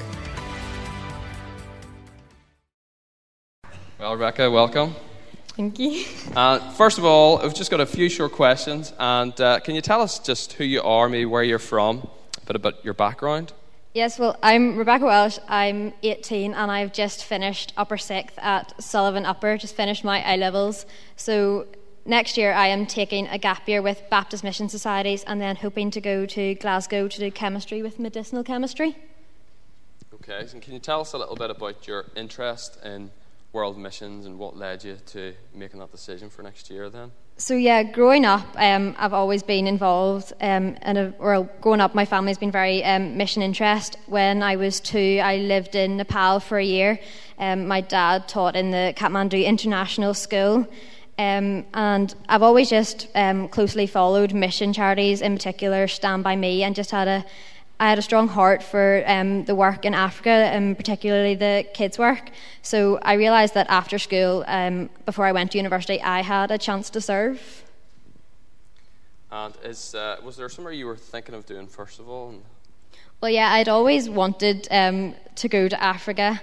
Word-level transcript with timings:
Well, 4.00 4.14
Rebecca, 4.14 4.50
welcome. 4.50 4.96
Thank 5.50 5.78
you. 5.78 6.06
Uh, 6.34 6.72
first 6.72 6.98
of 6.98 7.04
all, 7.04 7.38
I've 7.38 7.54
just 7.54 7.70
got 7.70 7.78
a 7.78 7.86
few 7.86 8.08
short 8.08 8.32
questions. 8.32 8.92
And 8.98 9.40
uh, 9.40 9.60
can 9.60 9.76
you 9.76 9.80
tell 9.80 10.02
us 10.02 10.18
just 10.18 10.54
who 10.54 10.64
you 10.64 10.82
are, 10.82 11.08
maybe 11.08 11.26
where 11.26 11.44
you're 11.44 11.60
from, 11.60 12.08
a 12.36 12.40
bit 12.46 12.56
about 12.56 12.84
your 12.84 12.94
background? 12.94 13.52
Yes, 13.96 14.18
well, 14.18 14.36
I'm 14.42 14.76
Rebecca 14.76 15.06
Welsh. 15.06 15.38
I'm 15.48 15.94
18 16.02 16.52
and 16.52 16.70
I've 16.70 16.92
just 16.92 17.24
finished 17.24 17.72
upper 17.78 17.96
sixth 17.96 18.38
at 18.38 18.74
Sullivan 18.78 19.24
Upper, 19.24 19.56
just 19.56 19.74
finished 19.74 20.04
my 20.04 20.34
A 20.34 20.36
levels. 20.36 20.84
So 21.16 21.64
next 22.04 22.36
year 22.36 22.52
I 22.52 22.66
am 22.66 22.84
taking 22.84 23.26
a 23.28 23.38
gap 23.38 23.66
year 23.66 23.80
with 23.80 24.02
Baptist 24.10 24.44
Mission 24.44 24.68
Societies 24.68 25.24
and 25.24 25.40
then 25.40 25.56
hoping 25.56 25.90
to 25.92 26.02
go 26.02 26.26
to 26.26 26.56
Glasgow 26.56 27.08
to 27.08 27.18
do 27.18 27.30
chemistry 27.30 27.82
with 27.82 27.98
medicinal 27.98 28.44
chemistry. 28.44 28.98
Okay, 30.12 30.46
and 30.52 30.60
can 30.60 30.74
you 30.74 30.78
tell 30.78 31.00
us 31.00 31.14
a 31.14 31.18
little 31.18 31.34
bit 31.34 31.48
about 31.48 31.88
your 31.88 32.04
interest 32.14 32.76
in 32.84 33.10
world 33.56 33.78
missions 33.78 34.26
and 34.26 34.38
what 34.38 34.54
led 34.54 34.84
you 34.84 34.96
to 35.06 35.32
making 35.54 35.80
that 35.80 35.90
decision 35.90 36.28
for 36.28 36.42
next 36.42 36.70
year 36.70 36.90
then? 36.90 37.10
So 37.38 37.54
yeah, 37.54 37.82
growing 37.82 38.26
up, 38.26 38.46
um, 38.56 38.94
I've 38.98 39.14
always 39.14 39.42
been 39.42 39.66
involved 39.66 40.34
um, 40.42 40.76
in 40.82 40.96
a, 40.98 41.10
growing 41.62 41.80
up, 41.80 41.94
my 41.94 42.04
family's 42.04 42.36
been 42.36 42.52
very 42.52 42.84
um, 42.84 43.16
mission 43.16 43.42
interest. 43.42 43.96
When 44.06 44.42
I 44.42 44.56
was 44.56 44.78
two, 44.78 45.20
I 45.22 45.38
lived 45.38 45.74
in 45.74 45.96
Nepal 45.96 46.40
for 46.40 46.58
a 46.58 46.64
year. 46.64 47.00
Um, 47.38 47.66
my 47.66 47.80
dad 47.80 48.28
taught 48.28 48.56
in 48.56 48.70
the 48.70 48.92
Kathmandu 48.94 49.42
International 49.44 50.12
School, 50.12 50.66
um, 51.18 51.64
and 51.72 52.14
I've 52.28 52.42
always 52.42 52.68
just 52.68 53.08
um, 53.14 53.48
closely 53.48 53.86
followed 53.86 54.34
mission 54.34 54.74
charities, 54.74 55.22
in 55.22 55.34
particular 55.34 55.88
Stand 55.88 56.22
by 56.24 56.36
Me, 56.36 56.62
and 56.62 56.74
just 56.74 56.90
had 56.90 57.08
a 57.08 57.24
I 57.78 57.90
had 57.90 57.98
a 57.98 58.02
strong 58.02 58.28
heart 58.28 58.62
for 58.62 59.02
um, 59.06 59.44
the 59.44 59.54
work 59.54 59.84
in 59.84 59.92
Africa, 59.92 60.30
and 60.30 60.76
particularly 60.76 61.34
the 61.34 61.66
kids' 61.74 61.98
work. 61.98 62.30
So 62.62 62.98
I 63.02 63.14
realised 63.14 63.52
that 63.54 63.66
after 63.68 63.98
school, 63.98 64.44
um, 64.46 64.88
before 65.04 65.26
I 65.26 65.32
went 65.32 65.52
to 65.52 65.58
university, 65.58 66.00
I 66.00 66.22
had 66.22 66.50
a 66.50 66.56
chance 66.56 66.88
to 66.90 67.00
serve. 67.00 67.64
And 69.30 69.54
is, 69.62 69.94
uh, 69.94 70.16
was 70.24 70.36
there 70.36 70.48
somewhere 70.48 70.72
you 70.72 70.86
were 70.86 70.96
thinking 70.96 71.34
of 71.34 71.44
doing 71.44 71.66
first 71.66 71.98
of 71.98 72.08
all? 72.08 72.34
Well, 73.20 73.30
yeah, 73.30 73.52
I'd 73.52 73.68
always 73.68 74.08
wanted 74.08 74.68
um, 74.70 75.14
to 75.34 75.48
go 75.48 75.68
to 75.68 75.82
Africa, 75.82 76.40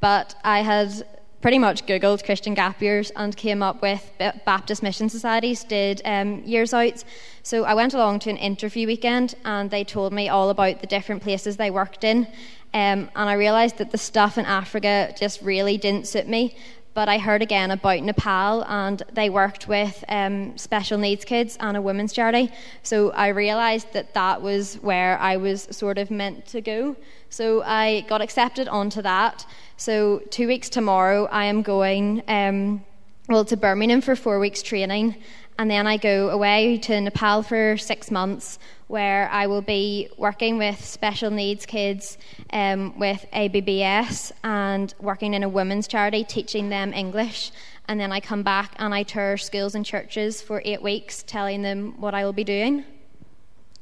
but 0.00 0.36
I 0.44 0.60
had 0.60 1.04
pretty 1.46 1.58
much 1.60 1.86
Googled 1.86 2.24
Christian 2.24 2.54
gap 2.54 2.82
years 2.82 3.12
and 3.14 3.36
came 3.36 3.62
up 3.62 3.80
with 3.80 4.10
Baptist 4.18 4.82
Mission 4.82 5.08
Societies 5.08 5.62
did 5.62 6.02
um, 6.04 6.42
years 6.42 6.74
out. 6.74 7.04
So 7.44 7.62
I 7.62 7.72
went 7.74 7.94
along 7.94 8.18
to 8.24 8.30
an 8.30 8.36
interview 8.36 8.88
weekend 8.88 9.36
and 9.44 9.70
they 9.70 9.84
told 9.84 10.12
me 10.12 10.28
all 10.28 10.50
about 10.50 10.80
the 10.80 10.88
different 10.88 11.22
places 11.22 11.56
they 11.56 11.70
worked 11.70 12.02
in. 12.02 12.26
Um, 12.74 13.08
and 13.14 13.30
I 13.30 13.34
realised 13.34 13.78
that 13.78 13.92
the 13.92 13.96
stuff 13.96 14.38
in 14.38 14.44
Africa 14.44 15.14
just 15.16 15.40
really 15.40 15.78
didn't 15.78 16.08
suit 16.08 16.26
me. 16.26 16.56
But 16.96 17.10
I 17.10 17.18
heard 17.18 17.42
again 17.42 17.72
about 17.72 18.00
Nepal 18.00 18.64
and 18.66 19.02
they 19.12 19.28
worked 19.28 19.68
with 19.68 20.02
um, 20.08 20.56
special 20.56 20.96
needs 20.96 21.26
kids 21.26 21.58
and 21.60 21.76
a 21.76 21.82
women's 21.82 22.10
charity. 22.10 22.50
So 22.82 23.10
I 23.10 23.28
realised 23.28 23.92
that 23.92 24.14
that 24.14 24.40
was 24.40 24.76
where 24.76 25.18
I 25.18 25.36
was 25.36 25.68
sort 25.70 25.98
of 25.98 26.10
meant 26.10 26.46
to 26.46 26.62
go. 26.62 26.96
So 27.28 27.62
I 27.64 28.06
got 28.08 28.22
accepted 28.22 28.66
onto 28.66 29.02
that. 29.02 29.44
So 29.76 30.22
two 30.30 30.46
weeks 30.46 30.70
tomorrow, 30.70 31.26
I 31.26 31.44
am 31.44 31.60
going 31.60 32.22
um, 32.28 32.82
well 33.28 33.44
to 33.44 33.58
Birmingham 33.58 34.00
for 34.00 34.16
four 34.16 34.40
weeks 34.40 34.62
training, 34.62 35.16
and 35.58 35.70
then 35.70 35.86
I 35.86 35.96
go 35.96 36.28
away 36.30 36.78
to 36.78 37.00
Nepal 37.00 37.42
for 37.42 37.76
six 37.76 38.10
months, 38.10 38.58
where 38.88 39.28
I 39.30 39.46
will 39.46 39.62
be 39.62 40.08
working 40.18 40.58
with 40.58 40.84
special 40.84 41.30
needs 41.30 41.66
kids 41.66 42.18
um, 42.52 42.98
with 42.98 43.24
ABBS 43.32 44.32
and 44.44 44.94
working 45.00 45.34
in 45.34 45.42
a 45.42 45.48
women's 45.48 45.88
charity, 45.88 46.24
teaching 46.24 46.68
them 46.68 46.92
English. 46.92 47.52
And 47.88 47.98
then 47.98 48.12
I 48.12 48.20
come 48.20 48.42
back 48.42 48.74
and 48.78 48.92
I 48.94 49.02
tour 49.02 49.36
schools 49.36 49.74
and 49.74 49.84
churches 49.84 50.42
for 50.42 50.60
eight 50.64 50.82
weeks, 50.82 51.22
telling 51.22 51.62
them 51.62 52.00
what 52.00 52.14
I 52.14 52.24
will 52.24 52.32
be 52.32 52.44
doing. 52.44 52.84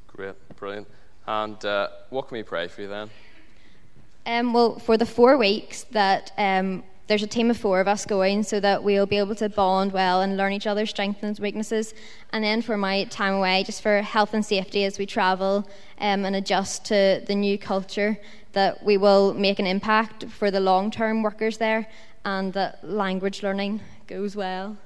Great, 0.07 0.35
brilliant. 0.55 0.87
And 1.27 1.63
uh, 1.65 1.89
what 2.09 2.27
can 2.27 2.37
we 2.37 2.43
pray 2.43 2.67
for 2.67 2.81
you 2.81 2.87
then? 2.87 3.09
Um, 4.27 4.53
well, 4.53 4.79
for 4.79 4.97
the 4.97 5.05
four 5.05 5.37
weeks 5.37 5.83
that 5.91 6.31
um, 6.37 6.83
there's 7.07 7.23
a 7.23 7.27
team 7.27 7.51
of 7.51 7.57
four 7.57 7.79
of 7.79 7.87
us 7.87 8.05
going 8.05 8.43
so 8.43 8.59
that 8.59 8.83
we'll 8.83 9.05
be 9.05 9.17
able 9.17 9.35
to 9.35 9.49
bond 9.49 9.91
well 9.91 10.21
and 10.21 10.37
learn 10.37 10.53
each 10.53 10.65
other's 10.65 10.89
strengths 10.89 11.21
and 11.21 11.37
weaknesses. 11.39 11.93
And 12.31 12.43
then 12.43 12.61
for 12.61 12.77
my 12.77 13.03
time 13.05 13.35
away, 13.35 13.63
just 13.63 13.81
for 13.81 14.01
health 14.01 14.33
and 14.33 14.45
safety 14.45 14.83
as 14.85 14.97
we 14.97 15.05
travel 15.05 15.67
um, 15.99 16.25
and 16.25 16.35
adjust 16.35 16.85
to 16.85 17.23
the 17.27 17.35
new 17.35 17.57
culture, 17.57 18.17
that 18.53 18.83
we 18.83 18.97
will 18.97 19.33
make 19.33 19.59
an 19.59 19.67
impact 19.67 20.25
for 20.25 20.49
the 20.49 20.59
long 20.59 20.89
term 20.89 21.21
workers 21.21 21.57
there 21.57 21.87
and 22.23 22.53
that 22.53 22.83
language 22.83 23.43
learning 23.43 23.81
goes 24.07 24.35
well. 24.35 24.77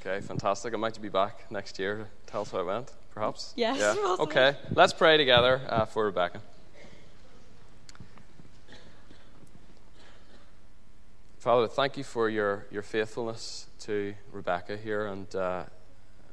Okay, 0.00 0.24
fantastic. 0.24 0.72
I 0.74 0.76
might 0.76 1.00
be 1.02 1.08
back 1.08 1.50
next 1.50 1.78
year 1.78 1.96
to 1.96 2.30
tell 2.30 2.42
us 2.42 2.52
how 2.52 2.60
it 2.60 2.66
went, 2.66 2.92
perhaps? 3.12 3.52
Yes. 3.56 3.78
Yeah. 3.78 4.16
Okay, 4.20 4.56
let's 4.74 4.92
pray 4.92 5.16
together 5.16 5.60
uh, 5.68 5.84
for 5.84 6.04
Rebecca. 6.04 6.40
Father, 11.38 11.68
thank 11.68 11.96
you 11.96 12.02
for 12.02 12.28
your, 12.28 12.66
your 12.68 12.82
faithfulness 12.82 13.68
to 13.78 14.12
Rebecca 14.32 14.76
here 14.76 15.06
and 15.06 15.32
uh, 15.36 15.62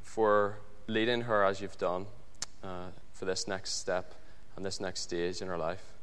for 0.02 0.58
leading 0.88 1.22
her 1.22 1.44
as 1.46 1.62
you've 1.62 1.78
done 1.78 2.08
uh, 2.64 2.88
for 3.14 3.26
this 3.26 3.48
next 3.48 3.74
step 3.78 4.16
and 4.56 4.66
this 4.66 4.80
next 4.80 5.02
stage 5.02 5.44
in 5.44 5.48
her 5.48 5.60
life. 5.60 5.94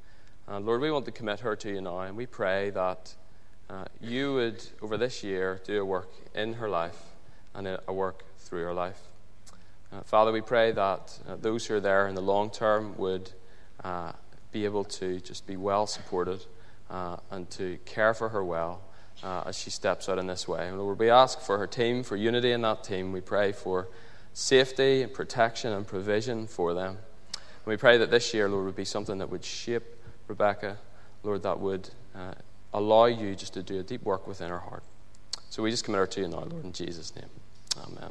And 0.46 0.64
Lord, 0.64 0.80
we 0.80 0.92
want 0.92 1.04
to 1.06 1.10
commit 1.10 1.40
her 1.40 1.56
to 1.56 1.68
you 1.68 1.80
now, 1.80 1.98
and 2.02 2.16
we 2.16 2.26
pray 2.26 2.70
that 2.70 3.12
uh, 3.68 3.86
you 4.00 4.34
would, 4.34 4.64
over 4.80 4.96
this 4.96 5.24
year, 5.24 5.60
do 5.64 5.82
a 5.82 5.84
work 5.84 6.12
in 6.32 6.54
her 6.54 6.68
life 6.68 7.02
and 7.56 7.66
a 7.66 7.92
work 7.92 8.22
through 8.38 8.62
her 8.62 8.74
life. 8.74 9.00
Uh, 9.92 10.02
Father, 10.02 10.30
we 10.30 10.42
pray 10.42 10.70
that 10.70 11.18
uh, 11.28 11.34
those 11.40 11.66
who 11.66 11.74
are 11.74 11.80
there 11.80 12.06
in 12.06 12.14
the 12.14 12.22
long 12.22 12.50
term 12.50 12.96
would 12.98 13.32
uh, 13.82 14.12
be 14.52 14.64
able 14.64 14.84
to 14.84 15.18
just 15.18 15.44
be 15.44 15.56
well 15.56 15.88
supported 15.88 16.46
and 17.32 17.50
to 17.50 17.78
care 17.86 18.14
for 18.14 18.28
her 18.28 18.44
well 18.44 18.82
uh, 19.22 19.44
as 19.46 19.58
she 19.58 19.70
steps 19.70 20.08
out 20.08 20.18
in 20.18 20.26
this 20.26 20.48
way. 20.48 20.70
Lord, 20.72 20.98
we 20.98 21.10
ask 21.10 21.40
for 21.40 21.58
her 21.58 21.66
team, 21.66 22.02
for 22.02 22.16
unity 22.16 22.52
in 22.52 22.62
that 22.62 22.84
team. 22.84 23.12
We 23.12 23.20
pray 23.20 23.52
for 23.52 23.88
safety 24.32 25.02
and 25.02 25.12
protection 25.12 25.72
and 25.72 25.86
provision 25.86 26.46
for 26.46 26.74
them. 26.74 26.98
And 27.34 27.66
we 27.66 27.76
pray 27.76 27.98
that 27.98 28.10
this 28.10 28.34
year, 28.34 28.48
Lord, 28.48 28.64
would 28.66 28.76
be 28.76 28.84
something 28.84 29.18
that 29.18 29.30
would 29.30 29.44
shape 29.44 29.84
Rebecca, 30.26 30.78
Lord, 31.22 31.42
that 31.42 31.60
would 31.60 31.90
uh, 32.14 32.34
allow 32.72 33.06
you 33.06 33.34
just 33.34 33.54
to 33.54 33.62
do 33.62 33.78
a 33.78 33.82
deep 33.82 34.02
work 34.02 34.26
within 34.26 34.50
her 34.50 34.58
heart. 34.58 34.82
So 35.50 35.62
we 35.62 35.70
just 35.70 35.84
commit 35.84 35.98
her 35.98 36.06
to 36.06 36.20
you 36.22 36.28
now, 36.28 36.44
Lord, 36.44 36.64
in 36.64 36.72
Jesus' 36.72 37.14
name. 37.14 37.28
Amen. 37.76 38.10